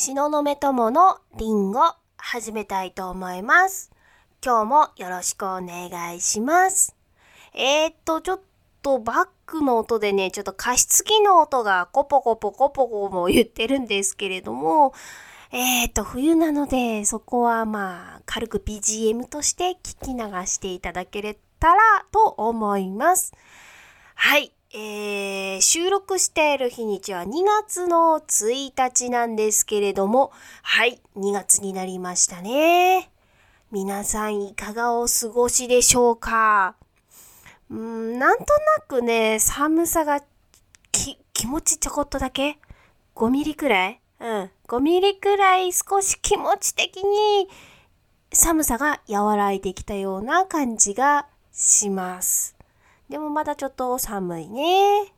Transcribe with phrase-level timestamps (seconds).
[0.00, 1.80] 東雲友のリンゴ
[2.16, 3.90] 始めたいと思います。
[4.40, 6.94] 今日もよろしくお願いします。
[7.52, 8.40] えー、っと、ちょっ
[8.80, 14.94] とバックの音でね、ちょっと加湿器の音がコポコポコポコも言ってるんですけれども、
[15.50, 23.32] えー、っと、冬なので、そこはまあ、軽く BGM として聞き流していただけたらと思います。
[24.14, 24.52] はい。
[24.74, 27.28] えー、収録している日にちは2
[27.64, 30.30] 月の1日なんですけれども、
[30.62, 33.10] はい、2月になりましたね。
[33.72, 36.74] 皆さんいかがお過ごしでしょうか？
[37.70, 38.46] うん、なんとな
[38.86, 40.20] くね、寒さが
[40.92, 42.58] き気持ちちょこっとだけ
[43.14, 44.00] ?5 ミリくらい？
[44.20, 47.48] うん、5ミリくらい少し気持ち的に
[48.34, 52.57] 寒さが和らいできたような感じがします。
[53.08, 55.12] でもまだちょっと寒いね。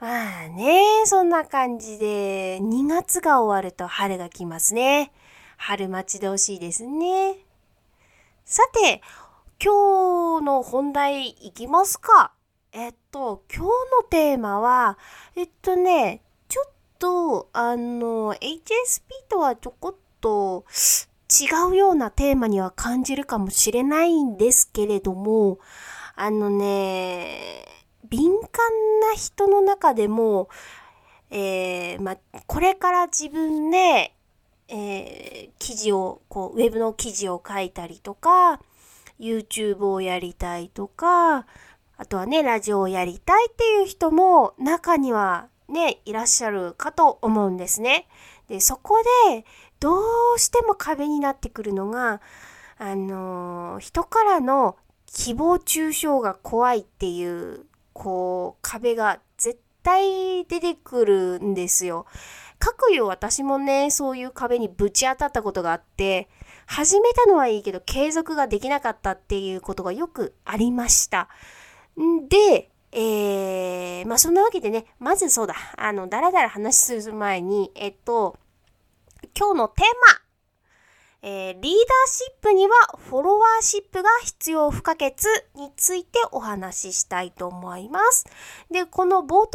[0.00, 5.12] まあね、そんな感じで、2月が終わると春が来ますね。
[5.56, 7.36] 春待ち遠しいですね。
[8.44, 9.02] さて、
[9.62, 12.32] 今日の本題いきますか。
[12.72, 13.72] えっと、今日の
[14.08, 14.98] テーマは、
[15.34, 20.64] えっとね、ちょっと、あの、HSP とはちょこっと
[21.28, 25.58] 違うようなテーマには感じるかもしれないんですけれども、
[26.18, 27.66] あのね、
[28.08, 28.48] 敏感
[29.00, 30.48] な人の中でも、
[31.30, 34.14] えー、ま、これから自分で、
[34.68, 38.60] えー、記事を、こう、ウェブの記事を書いたりとか、
[39.20, 41.46] YouTube をやりたいとか、
[41.98, 48.08] あとはね、ラジオをやりたいっていう人も中にはね、いらっしゃるかと思うんですね。
[48.48, 49.44] で、そこで、
[49.80, 49.98] ど
[50.34, 52.22] うしても壁になってくるのが、
[52.78, 54.76] あのー、人からの
[55.16, 57.64] 誹謗中傷が怖いっていう、
[57.94, 62.04] こう、壁が絶対出てくるんですよ。
[62.58, 66.28] かくいう私もね、そういう壁にぶち当たったことがあって、
[66.66, 71.30] 始めたのはいいけど継続ができなかったっていうことがよくありました。
[71.98, 78.36] んで、えー、まあそんなわけでね、まずそうだ、あの、だらだら話する前に、えっと、
[79.34, 79.84] 今日のテー
[80.14, 80.25] マ、
[81.22, 81.72] えー、リーダー
[82.08, 85.14] シップにはフォロワーシップが必要不可欠
[85.54, 88.26] についてお話ししたいと思います。
[88.70, 89.46] で、この冒頭の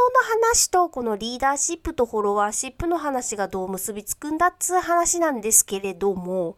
[0.49, 6.57] 話とこのリーダーシップとフォロワーシップの話がどう結びつくんだっつう話なんですけれども、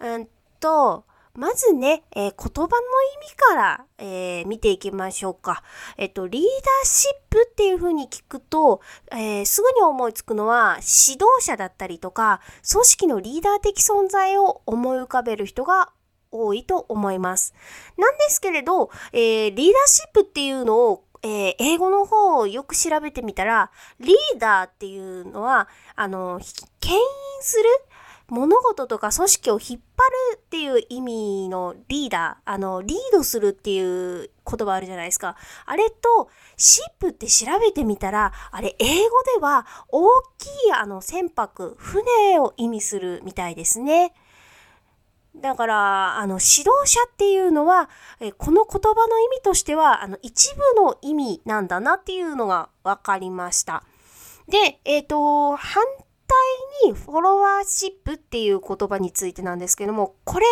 [0.00, 1.04] うんと、
[1.36, 5.64] まずね、えー、言葉の意味から、えー、見ていきましょうか。
[5.96, 8.80] えっと、リーダーシップっていう風に聞くと、
[9.10, 12.40] え、すぐに思いつくのは指導者だったりとか、
[12.70, 15.90] 組織のリーダー的存在を思い浮かべる人が
[16.30, 17.52] 多いと思います。
[17.96, 26.38] なんですけれど、えリーダーシップっていうのをえ、英語の方をよく調べてみたら、リーダーっていうのは、あの、
[26.80, 27.00] 牽引
[27.40, 27.64] する
[28.28, 35.36] 物事とか組織を引っ張るっていう意味のリーダー、あの、リードするっていう言葉あるじゃないですか。
[35.66, 44.14] あれと、シップって調べてみたら、あれ、英語では大きいあの船舶、船を意味するみたいですね。
[45.36, 53.82] だから、あの、指導者っていうのは、えこの言葉の意味としては、あの、一部の意味なんだなっていうのが分かりました。
[54.48, 55.82] で、えっ、ー、と、反
[56.26, 60.46] 対にフォロワーシップっていう言葉についてなんですけども、これ、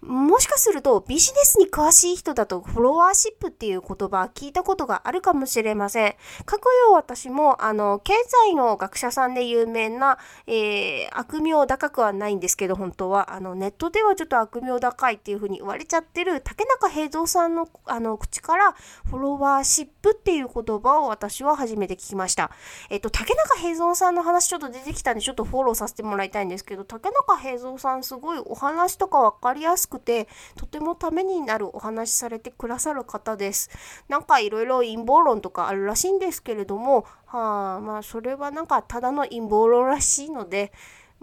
[0.00, 6.14] もしかするとビジネスに詳しい人だとフォロワーシップっていう言葉聞いたことがあるかもしれません。
[6.44, 18.72] かくよ私も、あの、経済の学者さんで有名な、えー、悪名高くはないんですけど、本当は、あの、ネットではちょっと悪名高いっていうふうに言われちゃってる竹中平蔵さんの、あの、口から
[19.04, 22.50] フォロワーシップっていう言葉を私は初めて聞きました。
[22.90, 33.70] えっと、竹中平蔵さんの話ちょっと出てきたんで、ちょっとフォローさせてもらいたいんですけど、竹中平蔵さんすごいお話とか分かりやすくて、とてもためになるお話されてくださる方です。
[34.08, 40.72] なんかいろいろ陰謀論とかあるらしいんですけれども、はあ、まあそれはなんかただの陰謀論らしいので、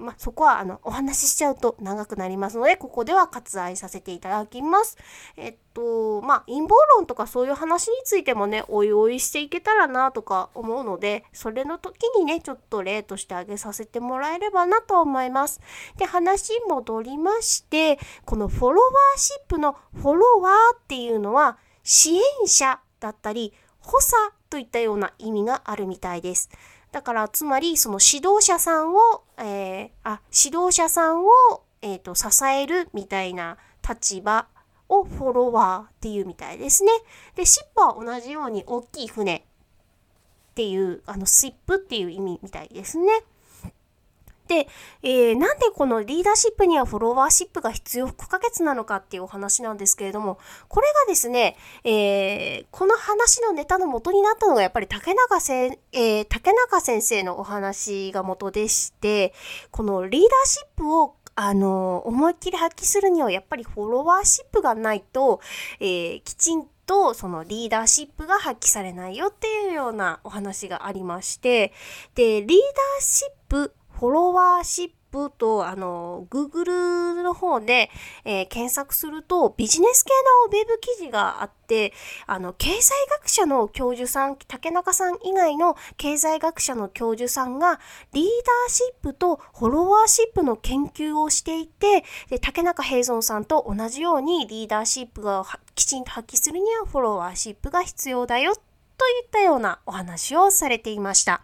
[0.01, 4.98] まあ、そこはあのお話ししちゃうと長くなりますので、ここでは割愛させていただきます。
[5.38, 15.62] えっと、まあ、陰謀論とかそういう話についてもね、おいおいしていけたらなとか思うので、それの時にね、ちょっと例として挙げさせてもらえればなと思います。
[15.98, 24.13] で、話戻りまして、このフォロワーシップのフォロワーっていうのは、支援者だったり、補佐
[24.50, 26.50] といったような意味があるみたいです。
[26.91, 31.29] だから、つまり、その指導者さんを、えー、あ、指導者さんを、
[31.81, 33.57] えっ、ー、と、支えるみたいな
[33.88, 34.47] 立場
[34.89, 36.91] をフォロワーっていうみたいですね。
[37.35, 43.23] で、シップは同じように大きい船っていう、あの、スイップっていう意味みたいですね。
[44.51, 44.68] で、
[45.01, 51.56] えー、なんでこのリーダーシップにはフォロワーシップが必要不可欠なのかっていうお話なんですけれども、これがですね、
[51.86, 59.33] えー、この話のネタの元になったのがやっぱり竹中せ、えー、竹中先生のお話が元でして、
[59.71, 65.39] このリーダーシップをあの、思いっきり発揮するにはやっぱりフォロワーシップがないと、
[65.80, 71.71] えー、きちんとそのリーダーシップが発揮されないよっていうようなお話がありまして、
[72.15, 74.98] で、リーダーシップ、フォロワーシップ、
[75.38, 77.89] と、あの、Google の方で、
[78.24, 80.12] えー、検索すると、ビジネス系
[80.50, 81.92] のウェブ記事があって、
[82.27, 87.81] あの、経済学者の教授さん、竹中さん以外の経済学者の教授さんが、
[88.13, 95.45] リーダーシップとフォロワーシップの研究をしていて、で竹中平蔵さんと同じようにリーダーシップが
[95.75, 98.62] きちんと発揮するにはフォロワーシップが必要だよ、と
[99.07, 101.44] いったようなお話をされていました。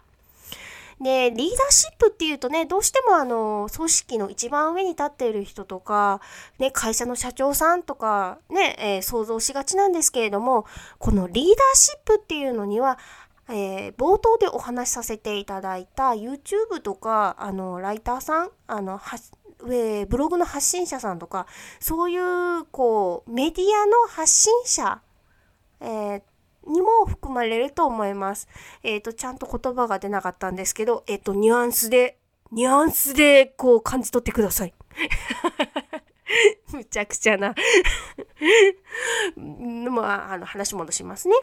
[1.00, 6.20] で、リーダーシップっていうとね、どうしてもあの、組織の一番上に立っている人とか、
[6.58, 10.66] ね、会社の社長さんとか、ね、えー、想像しがちなんですけれども、
[10.98, 12.98] このリーダーシップっていうのには、
[13.48, 19.00] えー、冒頭でお話しさせていただいた YouTube とか、あの、ライターさん、あの、
[19.66, 21.46] えー、ブログの発信者さんとか、
[21.80, 25.00] そういう、こう、メディアの発信者、
[25.80, 26.22] えー、
[26.68, 28.48] にも含まれると思います。
[28.82, 32.18] えっ、ー、と、ちゃんと言葉が出なかったんですけど、えっ、ー、と、ニュアンスで、
[32.52, 34.74] ニュアンスで、こう、感じ取ってください。
[36.72, 37.54] むちゃくちゃな
[39.36, 41.34] まあ、あの、話戻しますね。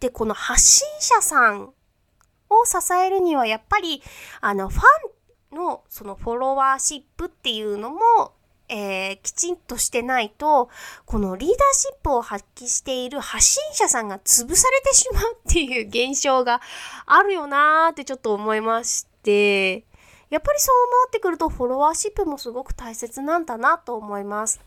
[0.00, 1.72] で、この発信者さん
[2.48, 4.02] を支えるには、やっぱり、
[4.40, 4.82] あの、ファ
[5.52, 8.00] ンの、そのフォロワーシップっていうのも
[8.70, 10.68] えー、きちんとしてないと、
[11.04, 16.60] このリーダーシップを発揮している発信者さんが潰されてしまうっていう現象が
[17.06, 19.84] あるよなーってちょっと思いまして、
[20.30, 24.60] やっぱりそう思ってくるとフォロワーシップもすごく大切なんだなと思います。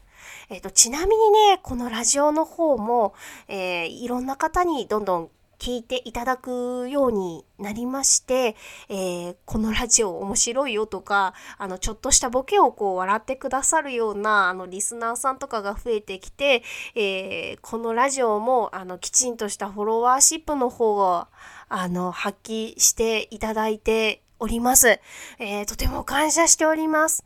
[0.50, 3.14] えっ、ー、と、ちなみにね、このラジオの方も、
[3.48, 5.30] えー、いろんな方にどんどん
[5.64, 8.58] 聞いていただくようになりまして、
[8.90, 16.64] えー、このラジオ面白いよとか、あの、ちょっとしたボケをこう笑ってくださるような、あの、リスナーさんとかが増えてきて、
[16.96, 21.28] えー、このラジオも、あの、きちんとしたフォロワーシップの方を、
[21.70, 25.00] あの、発揮していただいております。
[25.40, 27.24] えー、とても感謝しております。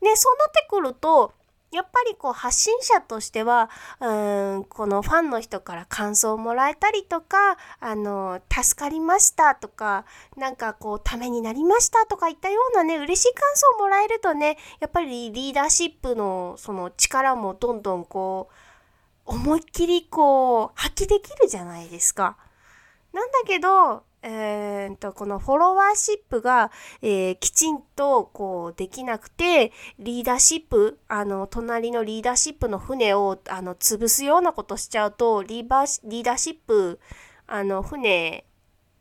[0.00, 1.32] ね、そうなってくると、
[1.72, 10.04] やっぱりこう発信者としては、うん、このファンの人から感想をもらえたりとか、あの、助かりましたとか、
[10.36, 18.54] なんかこう、ためになりましたとかいったようなね、嬉しい感想をもらえるとね、やっぱりリーダーシップのその力もどんどんこう、
[19.24, 22.36] 思いっきりこう、発揮できるじゃないですか。
[23.14, 26.70] なんだけど、えー、と、このフォロワーシップが、
[27.02, 37.00] えー、きちんと、こう、できなくて、リーダーシップ、あの、隣のリーダーシップの船を、あの、潰すようなことしちゃうと、リーバー、リーダーシップ、
[37.48, 38.46] あの、船、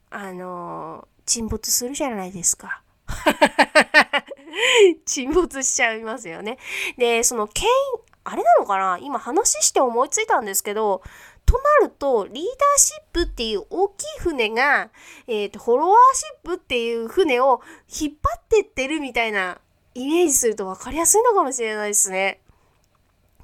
[0.09, 2.81] あの、沈没するじゃないですか。
[5.05, 6.57] 沈没しちゃいますよね。
[6.97, 7.67] で、その、権、
[8.23, 8.97] あれなのかな？
[8.99, 11.01] 今話して思いついたんですけど、
[11.45, 14.89] となると、リーダーシップっていう大きい船が、
[15.27, 19.59] えっ、ー、と、フォロワーシップっていう船を引っ張ってってるみたいな
[19.95, 22.41] イメージすると分かりやすいのかもしれないですね。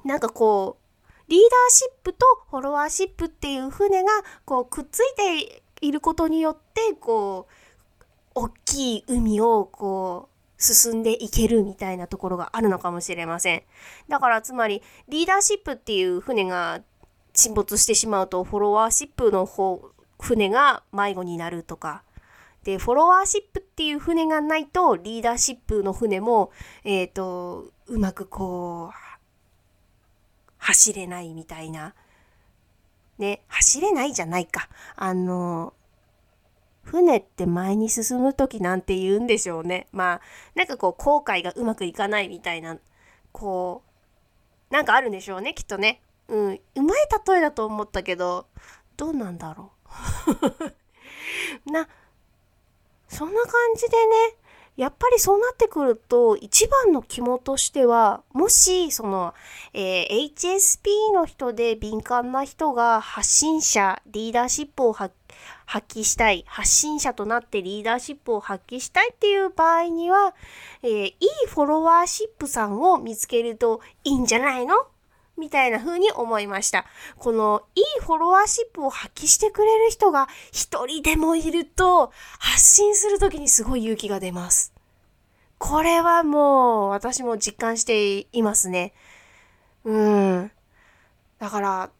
[0.04, 4.10] なんかこう、リーダーシップとフォロワーシップっていう船が
[4.44, 7.52] こうくっついていることによって、こう、
[8.34, 13.62] 大きい海をこう、進んでいけるみたいなところがあるのかもしれません。
[14.08, 16.82] だからつまりリーダーシップっていう船が
[17.32, 22.02] 沈没してしまうとフォロワーシップの方、船が迷子になるとか。
[22.64, 26.50] で、フォロワーシップっていう船がないと、リーダーシップの船も、
[26.84, 29.08] えっ、ー、と、うまくこう、
[30.58, 31.94] 走れないみたいな。
[33.16, 34.68] ね、走れないじゃないか。
[34.96, 35.72] あの、
[36.88, 39.88] 船って前に進む時なんて言うんでしょうね。
[39.92, 40.20] まあ、
[40.54, 42.78] なんかこう、航海がうまくいかないみたいな、
[43.30, 43.82] こ
[44.70, 46.00] う、なんかあるんでしょうね、きっとね。
[46.28, 48.46] うん、うまい例えだと思ったけど、
[48.96, 49.72] どうなんだろ
[51.66, 51.70] う。
[51.70, 51.88] な、
[53.08, 54.36] そんな感じでね、
[54.78, 59.34] やっぱりそうなってくると、一番の肝としては、もし、その、
[59.74, 65.14] えー、HSP の人で敏感な人が発信者、リーダーシップを発
[65.66, 70.34] 発揮したい、発信者となってリーダーシップを発揮したいっていう場合には、
[70.82, 71.16] えー、いい
[71.48, 74.74] フォロワーシップさんを見つけるといいんじゃないの？
[75.36, 76.84] みたいな風に思いました。
[77.16, 84.72] このいいフォロワーシップを発揮してくれる人が一人でもいると発信するときにすごい勇気が出ます。
[85.58, 88.94] これはもう私も実感していますね。
[89.84, 90.50] うん。
[91.38, 91.90] だから、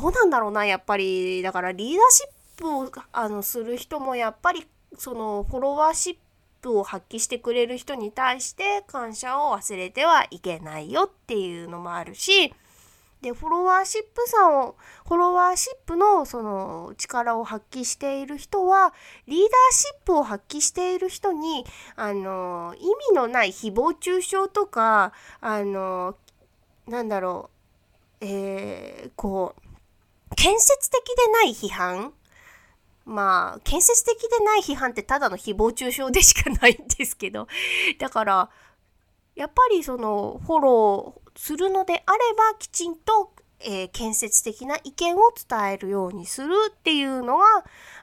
[0.00, 1.42] どうなんだろうな、やっぱり。
[1.42, 2.26] だからリーダーシッ
[2.56, 6.16] プをあのする人もやっぱりそのフォロワーシッ
[6.60, 12.52] プを発揮してくれる人に対して感謝を忘れてはいけないよっていうのもあるし、
[13.22, 14.76] でフォロワーシップさんを
[15.06, 18.92] フォロワーシップのその力を発揮している人は
[19.26, 21.64] リーダーシップを発揮している人に
[21.96, 26.16] あの意味のない誹謗中傷とかあの
[26.86, 27.56] なんだろう
[28.20, 29.65] えー、こう
[30.36, 32.12] 建設的でない批判？
[33.04, 37.48] まあ建設的でない批判ってただの誹謗中傷でしかないんですけど。
[37.98, 38.50] だから
[39.36, 47.44] やっぱりそのフォローするのであればきちんと、えー、建設的な意見を伝えるようにするっていうのは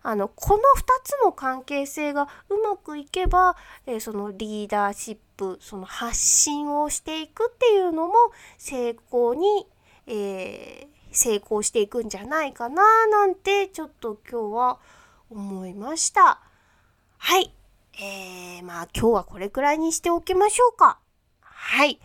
[0.04, 0.60] あのこの2
[1.04, 8.14] つの関係性がうまくいけば、えー、そのリーダーシップその発信をしていくっていうのも
[8.60, 9.66] 成功に、
[10.06, 14.80] えー、成功していくんじゃないかななんてちょっと今日は
[15.30, 16.42] 思いました。
[17.18, 17.54] はい。
[17.96, 21.00] えー、まあ今日はこれくらいにしておきましょうか。
[21.42, 22.00] はい。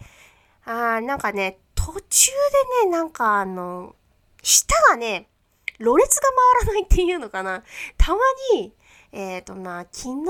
[0.64, 2.30] あー、なんかね、途中
[2.82, 3.96] でね、なんかあの、
[4.42, 5.28] 舌がね、
[5.78, 6.22] ろれつが
[6.60, 7.62] 回らないっていうのかな。
[7.96, 8.18] たま
[8.54, 8.72] に、
[9.12, 10.24] えっ、ー、とな、昨日ね、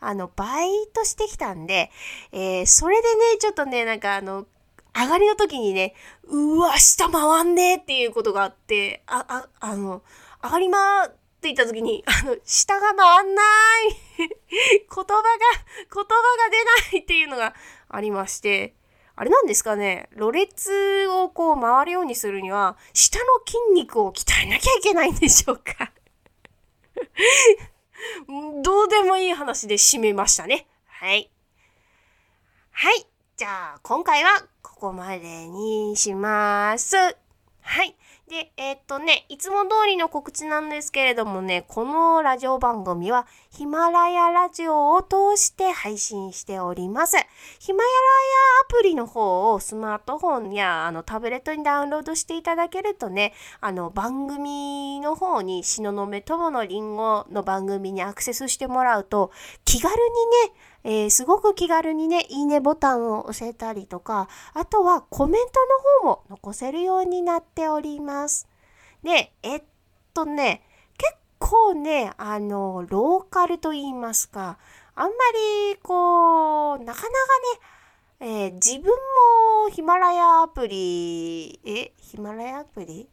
[0.00, 1.90] あの、バイトしてきたんで、
[2.32, 4.46] えー、それでね、ちょっとね、なんかあの、
[4.94, 5.94] 上がりの時にね、
[6.24, 10.02] うわ、下回んねえっていうことがあって、あ、あ、あの、
[10.42, 13.46] 上がりまーって言った時に、あの、下が回んない
[14.18, 14.28] 言
[14.88, 15.14] 葉が、言
[15.94, 17.54] 葉が出ないっていうのが
[17.88, 18.74] ありまして、
[19.16, 25.92] あれなんですかね、ろれつをこう回るようにするには、下の筋肉を鍛えなきゃいけないんでしょうか
[28.62, 30.66] どうでもいい話で締めましたね。
[30.86, 31.30] はい。
[32.70, 33.09] はい。
[33.40, 34.28] じゃあ、今回は
[34.60, 36.94] ここまでにします。
[36.94, 37.96] はい。
[38.28, 47.16] で、えー、っとね、いつも通りの告知なんですけれどもね、このラジオ番組はヒマラヤラジオを通して配信しております。
[47.58, 47.90] ヒマラヤ
[48.62, 53.32] アプリの方をスマートフォンやあのタブレットにダウンロードしていただけるとね、
[53.62, 59.30] あの番組の方に東雲友のりんごの番組にアクセスしてもらうと
[59.64, 59.98] 気軽に
[60.50, 65.46] ね、えー、すごく気軽にね、いいねボタンを押せたりとか、あとはコメン
[66.02, 68.48] トの方も残せるようになっております。
[69.02, 69.62] で、えっ
[70.14, 70.62] とね、
[70.96, 74.58] 結構ね、あの、ローカルと言いますか、
[74.94, 75.12] あんま
[75.70, 77.06] りこう、なかなかね、
[78.22, 78.90] えー、自分
[79.64, 83.08] もヒマラヤアプリ、え、ヒマラヤアプリ？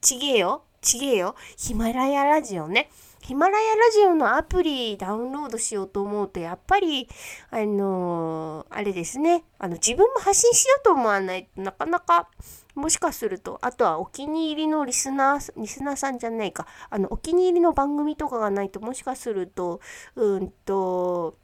[0.00, 0.62] ちげえよ？
[0.80, 1.36] ちげえよ？
[1.56, 2.90] ヒマラヤラジオね。
[3.28, 7.10] ヒマラヤラジオのアプリダウンロードしようと思うと、やっぱり、
[7.50, 12.30] あのー、あれですね、あの、自分も発信しようと思わないとなかなか、
[12.74, 19.82] もしかすると、あとはお気に入りのリスナー、リスナーさんじゃないか、あの、お気に入りの番組とかがないと、もしかすると、
[20.14, 21.36] うんと、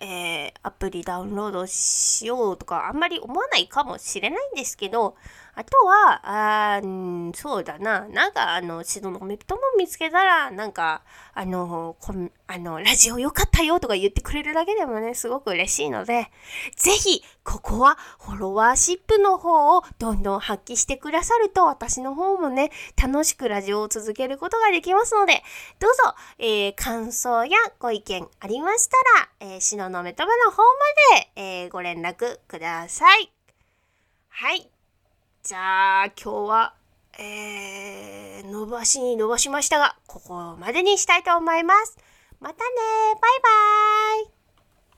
[0.00, 5.14] えー、アプリダウンロードしようとかあんまり思わないかもしれないんですけど、
[5.54, 6.80] あとは、あ
[7.34, 11.02] そうだな、なんかあの、シドのメプトも見つけたら、なんか、
[11.34, 16.30] あの、こんあの、ラジオ良かったよとか言ってくれるだけでもね、すごく嬉しいので、
[16.76, 25.42] ぜひ、ここはフォロワーシップの方をどんどん発揮してくださると、私の方もね、楽しくラジオを続けることができますので、
[25.78, 28.96] どうぞ、えー、感想やご意見ありました
[29.46, 30.64] ら、えー、シノのメトバの方ま
[31.16, 33.32] で、えー、ご連絡ください。
[34.28, 34.70] はい。
[35.50, 36.74] じゃあ、今日は、
[37.18, 41.98] えー、伸ばしに伸ばしましたが、ここまでにしたいと思います。
[42.38, 42.60] またね
[43.20, 43.28] バ
[44.22, 44.39] イバーイ